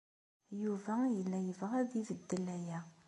Yuba 0.63 0.95
yella 1.15 1.37
yebɣa 1.47 1.75
ad 1.81 1.91
ibeddel 2.01 2.45
aya. 2.57 2.79